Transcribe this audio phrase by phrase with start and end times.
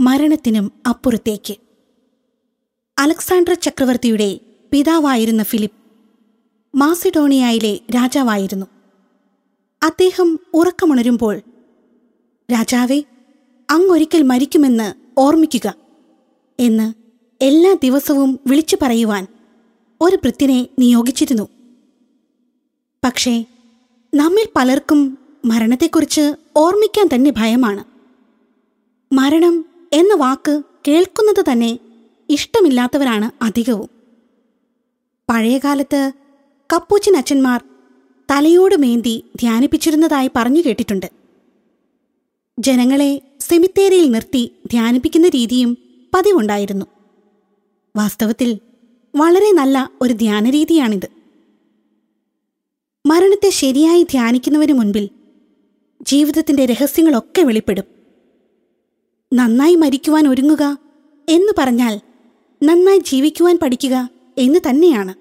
[0.00, 1.54] മരണത്തിനും അപ്പുറത്തേക്ക്.
[2.98, 4.40] അലക്സാണ്ടർ ചക്രവർത്തിയുടെ
[4.72, 5.76] പിതാവായിരുന്ന ഫിലിപ്പ്
[6.76, 8.66] മാസിഡോണിയയിലെ രാജാവായിരുന്നു.
[9.82, 11.40] അദ്ദേഹം ഉറക്കമുണരുമ്പോൾ
[12.52, 13.02] രാജാവേ
[13.70, 15.74] അങ്ങൊരിക്കൽ മരിക്കുമെന്ന് ഓർമ്മിക്കുക
[16.60, 16.94] എന്ന്
[17.44, 19.26] എല്ലാ ദിവസവും വിളിച്ചു പറയുവാൻ
[20.00, 21.48] ഒരു ഭൃത്യനെ നിയോഗിച്ചിരുന്നു.
[23.04, 23.44] പക്ഷേ
[24.14, 27.84] നമ്മിൽ പലർക്കും മരണത്തെക്കുറിച്ച് ഓർമ്മിക്കാൻ തന്നെ ഭയമാണ്.
[29.14, 31.78] മരണം എന്ന വാക്ക് കേൾക്കുന്നത് തന്നെ
[32.28, 33.90] ഇഷ്ടമില്ലാത്തവരാണ് അധികവും.
[35.30, 36.12] പഴയകാലത്ത്
[36.72, 37.64] കപ്പൂച്ചിൻ അച്ഛന്മാർ
[38.30, 41.10] തലയോട് മേന്തി ധ്യാനിപ്പിച്ചിരുന്നതായി പറഞ്ഞു കേട്ടിട്ടുണ്ട്.
[42.58, 45.78] ജനങ്ങളെ സെമിത്തേരിയിൽ നിർത്തി ധ്യാനിപ്പിക്കുന്ന രീതിയും
[46.14, 46.86] പതിവുണ്ടായിരുന്നു.
[47.96, 48.58] വാസ്തവത്തിൽ
[49.16, 51.08] വളരെ നല്ല ഒരു ധ്യാനരീതിയാണിത്
[53.06, 55.08] മരണത്തെ ശരിയായി ധ്യാനിക്കുന്നവന് മുൻപിൽ
[56.02, 57.93] ജീവിതത്തിന്റെ രഹസ്യങ്ങളൊക്കെ വെളിപ്പെടും.
[59.34, 60.78] നന്നായി മരിക്കുവാൻ ഒരുങ്ങുക
[61.28, 62.00] എന്ന് പറഞ്ഞാൽ
[62.62, 65.14] നന്നായി ജീവിക്കുവാൻ പഠിക്കുക എന്ന് തന്നെയാണ്.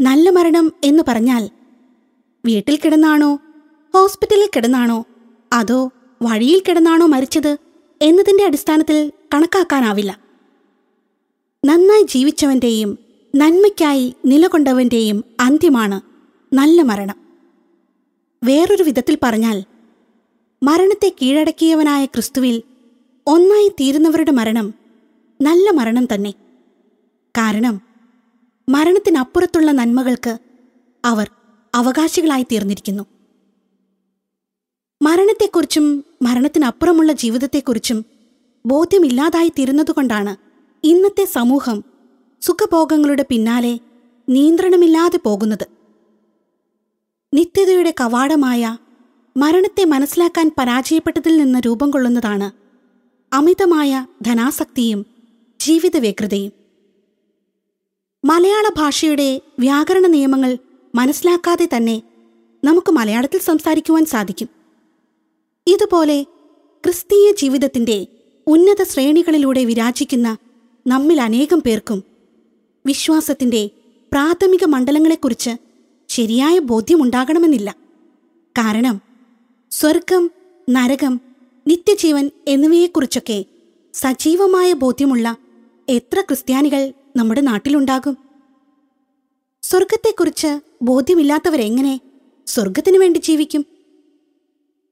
[0.00, 1.50] നല്ല മരണം എന്ന് പറഞ്ഞാൽ
[2.44, 3.34] വീട്ടിൽ കിടന്നാണോ
[3.94, 5.04] ഹോസ്പിറ്റലിൽ കിടന്നാണോ
[5.52, 5.90] അതോ
[6.22, 7.56] വഴിയിൽ കിടന്നാണോ മരിച്ചത്
[8.02, 10.18] എന്നതിന്റെ അടിസ്ഥാനത്തിൽ കണക്കാക്കാനാവില്ല.
[11.66, 12.98] നന്നായി ജീവിച്ചവന്റെയും
[13.34, 16.00] നന്മയ്ക്കായി നിലകൊണ്ടവന്റെയും അന്ത്യമാണ്
[16.54, 17.16] നല്ല മരണം.
[18.44, 19.64] വേറൊരു വിധത്തിൽ പറഞ്ഞാൽ
[20.62, 22.62] മരണത്തെ കീഴടക്കിയവനായ ക്രിസ്തുവിൽ
[23.26, 24.74] ഒന്നായി തീരുന്നവരുടെ മരണം
[25.40, 26.32] നല്ല മരണം തന്നെ.
[27.34, 27.80] കാരണം
[28.68, 30.38] മരണത്തിനപ്പുറത്തുള്ള നന്മകൾക്ക്
[31.04, 31.30] അവർ
[31.74, 33.04] അവകാശികളായി തീർന്നിരിക്കുന്നു.
[35.02, 38.04] മരണത്തെക്കുറിച്ചും മരണത്തിനപ്പുറമുള്ള ജീവിതത്തെക്കുറിച്ചും
[38.66, 40.36] ബോധ്യമില്ലാതായി തീരുന്നതുകൊണ്ടാണ്
[40.84, 41.84] ഇന്നത്തെ സമൂഹം
[42.42, 43.80] സുഖഭോഗങ്ങളുടെ പിന്നാലെ
[44.28, 45.66] നിയന്ത്രണമില്ലാതെ പോകുന്നത്.
[47.34, 48.76] നിത്യതയുടെ കവാടമായ
[49.36, 52.52] മരണത്തെ മനസ്സിലാക്കാൻ പരാജയപ്പെട്ടതിൽ നിന്ന് രൂപം കൊള്ളുന്നതാണ്
[53.32, 55.06] അമിതമായ ധനാസക്തിയും
[55.60, 56.52] ജീവിത വ്യഗ്രതയും
[58.24, 60.58] മലയാള ഭാഷയുടെ വ്യാകരണ നിയമങ്ങൾ
[60.94, 62.02] മനസ്സിലാക്കാതെ തന്നെ
[62.64, 64.48] നമുക്ക് മലയാളത്തിൽ സംസാരിക്കുവാൻ സാധിക്കും.
[65.68, 66.22] ഇതുപോലെ
[66.84, 68.06] ക്രിസ്തീയ ജീവിതത്തിന്റെ
[68.46, 70.36] ഉന്നത ശ്രേണികളിലൂടെ വിരാജിക്കുന്ന
[70.86, 72.04] നമ്മിൽ അനേകം പേർക്കും
[72.86, 73.70] വിശ്വാസത്തിന്റെ
[74.12, 75.56] പ്രാഥമിക മണ്ഡലങ്ങളെക്കുറിച്ച്
[76.08, 77.70] ശരിയായ ബോധ്യമുണ്ടാകണമെന്നില്ല
[78.58, 79.11] കാരണം
[79.72, 80.30] സ്വർഗം
[80.70, 81.20] നരകം
[81.66, 83.44] നിത്യജീവൻ എന്നിവയെക്കുറിച്ചൊക്കെ
[83.94, 85.36] സജീവമായ ബോധ്യമുള്ള
[85.88, 88.16] എത്ര ക്രിസ്ത്യാനികൾ നമ്മുടെ നാട്ടിലുണ്ടാകും?
[89.62, 92.00] സ്വർഗത്തെക്കുറിച്ച് ബോധ്യമില്ലാത്തവരെങ്ങനെ
[92.46, 93.66] സ്വർഗത്തിനു വേണ്ടി ജീവിക്കും?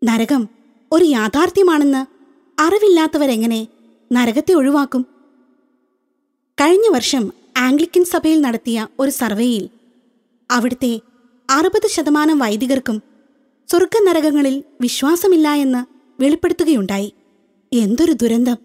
[0.04, 0.48] നരകം
[0.92, 2.02] ഒരു യാഥാർത്ഥ്യമാണെന്ന്
[2.60, 3.68] അറിവില്ലാത്തവരെങ്ങനെ
[4.12, 5.02] നരകത്തെ ഒഴിവാക്കും?
[6.60, 9.68] കഴിഞ്ഞ വർഷം ആംഗ്ലിക്കൻ സഭയിൽ നടത്തിയ ഒരു സർവേയിൽ
[10.50, 11.00] അവിടുത്തെ
[11.50, 13.09] അറുപത് ശതമാനം വൈദികർക്കും
[13.70, 15.84] സ്വർഗനരകങ്ങളിൽ വിശ്വാസമില്ല എന്ന്
[16.22, 17.12] വെളിപ്പെടുത്തുകയുണ്ടായി.
[17.72, 18.56] എന്തൊരു ദുരന്തം.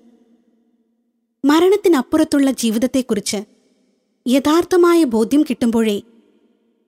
[1.46, 3.38] മരണത്തിനപ്പുറത്തുള്ള ജീവിതത്തെക്കുറിച്ച്
[4.28, 6.02] യഥാർത്ഥമായ ബോധ്യം കിട്ടുമ്പോഴേ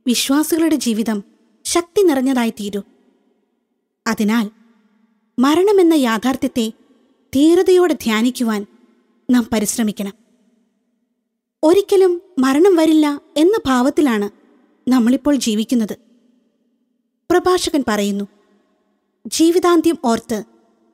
[0.07, 1.23] വിശ്വാസികളുടെ ജീവിതം
[1.65, 2.81] ശക്തി നിറഞ്ഞതായിത്തീരൂ.
[4.07, 4.51] അതിനാൽ
[5.39, 6.73] മരണമെന്ന യാഥാർത്ഥ്യത്തെ
[7.35, 8.65] ധീരതയോടെ ധ്യാനിക്കുവാൻ
[9.31, 10.13] നാം പരിശ്രമിക്കണം.
[11.63, 14.29] ഒരിക്കലും മരണം വരില്ല എന്ന ഭാവത്തിലാണ്
[14.89, 16.06] നമ്മളിപ്പോൾ ജീവിക്കുന്നത്.
[17.31, 18.25] പ്രഭാഷകൻ പറയുന്നു
[19.27, 20.43] ജീവിതാന്ത്യം ഓർത്ത്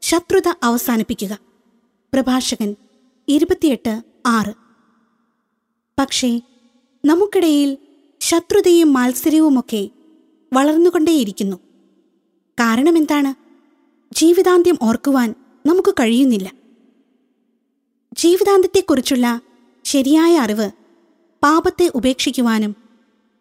[0.02, 1.40] ശത്രുത അവസാനിപ്പിക്കുക.
[2.14, 2.76] പ്രഭാഷകൻ
[3.28, 4.54] ഇരുപത്തിയെട്ട് ആറ്.
[6.00, 6.42] പക്ഷേ
[7.06, 7.78] നമുക്കിടയിൽ
[8.20, 9.90] ശത്രുതയും മാത്സര്യവുമൊക്കെ
[10.54, 11.56] വളർന്നുകൊണ്ടേയിരിക്കുന്നു.
[12.60, 13.34] കാരണമെന്താണ്?
[14.16, 15.36] ജീവിതാന്ത്യം ഓർക്കുവാൻ
[15.66, 16.54] നമുക്ക് കഴിയുന്നില്ല.
[18.14, 19.42] ജീവിതാന്ത്യത്തെക്കുറിച്ചുള്ള
[19.84, 20.72] ശരിയായ അറിവ്
[21.44, 22.76] പാപത്തെ ഉപേക്ഷിക്കുവാനും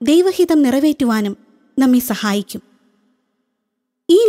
[0.02, 1.36] ദൈവഹിതം നിറവേറ്റുവാനും
[1.78, 2.71] നമ്മെ സഹായിക്കും.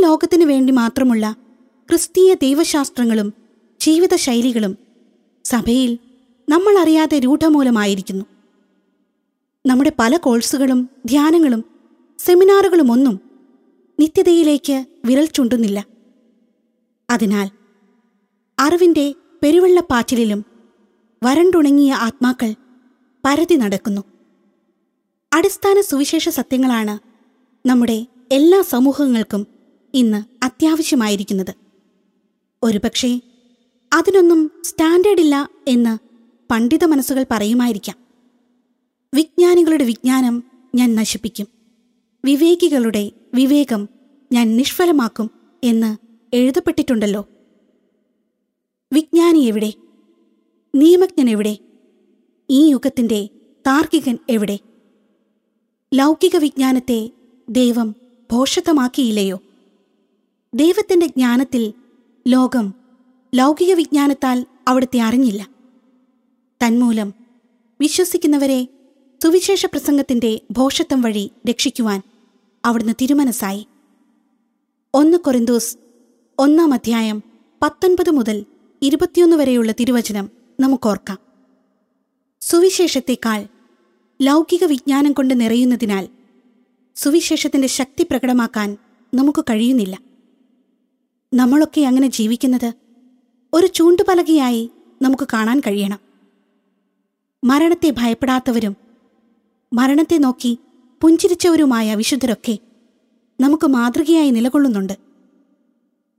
[0.04, 1.36] ലോകത്തിനു വേണ്ടി മാത്രമുള്ള
[1.90, 3.34] ക്രിസ്തീയ ദൈവശാസ്ത്രങ്ങളും
[3.80, 4.78] ജീവിതശൈലികളും
[5.46, 5.98] സഭയിൽ
[6.50, 8.26] നമ്മൾ അറിയാതെ രൂഢമൂലമായിരിക്കുന്നു.
[9.66, 11.66] നമ്മുടെ പല കോഴ്സുകളും ധ്യാനങ്ങളും
[12.20, 13.20] സെമിനാറുകളും ഒന്നും
[14.00, 15.86] നിത്യതയിലേക്ക് വിരൽ ചൂണ്ടുന്നില്ല.
[17.10, 17.48] അതിനാൽ
[18.60, 20.46] അറിവിന്റെ പെരുവെള്ളപ്പാച്ചിലും
[21.24, 22.52] വരണ്ടുണങ്ങിയ ആത്മാക്കൾ
[23.26, 24.02] പരതി നടക്കുന്നു.
[25.34, 27.00] അടിസ്ഥാന സുവിശേഷ സത്യങ്ങളാണ്
[27.68, 29.53] നമ്മുടെ എല്ലാ സമൂഹങ്ങൾക്കും
[29.94, 31.56] ഇന്ന് അത്യാവശ്യമായിരിക്കുന്നത്.
[32.64, 33.22] ഒരുപക്ഷെ
[33.94, 35.98] അതിനൊന്നും സ്റ്റാൻഡേർഡ് ഇല്ല എന്ന്
[36.52, 37.98] പണ്ഡിത മനസ്സുകൾ പറയുമായിരിക്കാം.
[39.16, 40.44] വിജ്ഞാനികളുടെ വിജ്ഞാനം
[40.76, 41.48] ഞാൻ നശിപ്പിക്കും.
[42.26, 43.90] വിവേകികളുടെ വിവേകം
[44.32, 45.32] ഞാൻ നിഷ്ഫലമാക്കും
[45.64, 45.98] എന്ന്
[46.36, 47.30] എഴുതപ്പെട്ടിട്ടുണ്ടല്ലോ.
[48.94, 49.74] വിജ്ഞാനി എവിടെ?
[50.76, 51.58] നിയമജ്ഞൻ എവിടെ?
[52.50, 53.30] ഈ യുഗത്തിന്റെ
[53.68, 54.60] താർക്കികൻ എവിടെ?
[55.94, 57.10] ലൗകിക വിജ്ഞാനത്തെ
[57.50, 57.96] ദൈവം
[58.32, 59.42] ഭോഷത്വമാക്കിയില്ലയോ
[60.56, 61.74] ദൈവത്തിന്റെ ജ്ഞാനത്തിൽ
[62.28, 62.74] ലോകം
[63.36, 65.50] ലൗകിക വിജ്ഞാനത്താൽ അവിടുത്തെ അറിഞ്ഞില്ല.
[66.62, 67.14] തന്മൂലം
[67.82, 68.68] വിശ്വസിക്കുന്നവരെ
[69.24, 72.02] സുവിശേഷ പ്രസംഗത്തിന്റെ ഭോഷത്വം വഴി രക്ഷിക്കുവാൻ
[72.66, 73.68] അവിടുന്ന് തിരുമനസായി
[74.94, 75.78] ഒന്ന് കൊറിന്തോസ്
[76.40, 77.24] ഒന്നാം അധ്യായം
[77.62, 78.46] പത്തൊൻപത് മുതൽ
[78.82, 80.30] ഇരുപത്തിയൊന്ന് വരെയുള്ള തിരുവചനം
[80.60, 81.18] നമുക്കോർക്കാം.
[82.42, 83.48] സുവിശേഷത്തെക്കാൾ
[84.22, 86.08] ലൗകിക വിജ്ഞാനം കൊണ്ട് നിറയുന്നതിനാൽ
[86.96, 88.78] സുവിശേഷത്തിന്റെ ശക്തി പ്രകടമാക്കാൻ
[89.14, 90.13] നമുക്ക് കഴിയുന്നില്ല.
[91.34, 92.74] നമ്മളൊക്കെ അങ്ങനെ ജീവിക്കുന്നത്
[93.54, 94.72] ഒരു ചൂണ്ടുപലകയായി
[95.02, 96.00] നമുക്ക് കാണാൻ കഴിയണം.
[97.44, 98.76] മരണത്തെ ഭയപ്പെടാത്തവരും
[99.74, 100.60] മരണത്തെ നോക്കി
[101.02, 102.58] പുഞ്ചിരിച്ചവരുമായ വിശുദ്ധരൊക്കെ
[103.40, 104.98] നമുക്ക് മാതൃകയായി നിലകൊള്ളുന്നുണ്ട്.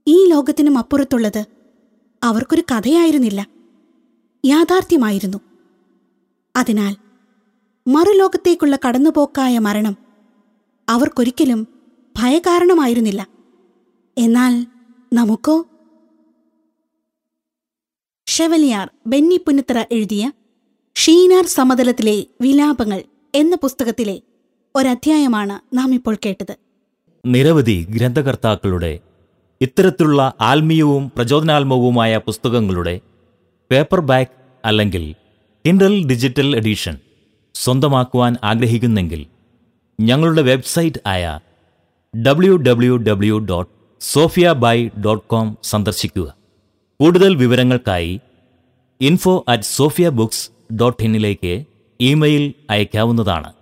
[0.07, 1.45] ഈ ലോകത്തിനും അപ്പുറത്തുള്ളത്
[2.23, 3.47] അവർക്കൊരു കഥയായിരുന്നില്ല.
[4.45, 5.37] യാഥാർത്ഥ്യമായിരുന്നു.
[6.55, 6.95] അതിനാൽ
[7.87, 9.97] മറുലോകത്തേക്കുള്ള കടന്നുപോക്കായ മരണം
[10.89, 11.67] അവർക്കൊരിക്കലും
[12.15, 13.27] ഭയകാരണമായിരുന്നില്ല.
[14.17, 14.74] എന്നാൽ
[15.11, 15.55] നമുക്കോ?
[18.27, 19.37] ഷെവലിയാർ ബെന്നി
[19.91, 20.23] എഴുതിയ
[20.95, 22.99] ഷീനാർ സമതലത്തിലെ വിലാപങ്ങൾ
[23.33, 24.15] എന്ന പുസ്തകത്തിലെ
[24.75, 26.55] ഒരധ്യായമാണ് നാം ഇപ്പോൾ കേട്ടത്.
[27.23, 28.93] നിരവധി ഗ്രന്ഥകർത്താക്കളുടെ
[29.61, 32.95] ഇത്തരത്തിലുള്ള ആത്മീയവും പ്രചോദനാത്മകവുമായ പുസ്തകങ്ങളുടെ
[33.71, 35.03] പേപ്പർ ബാക്ക് അല്ലെങ്കിൽ
[35.65, 36.95] കിൻഡൽ ഡിജിറ്റൽ എഡിഷൻ
[37.55, 39.21] സ്വന്തമാക്കുവാൻ ആഗ്രഹിക്കുന്നെങ്കിൽ
[39.99, 41.23] ഞങ്ങളുടെ വെബ്സൈറ്റ് ആയ
[42.13, 43.71] W W W dot
[44.01, 46.35] Sophia by dot com സന്ദർശിക്കുക.
[46.99, 48.19] കൂടുതൽ വിവരങ്ങൾക്കായി
[49.01, 51.63] info at Sophia books dot ഇന്നിലേക്ക്
[51.99, 53.53] email അയയ്ക്കാവുന്നതാണ്.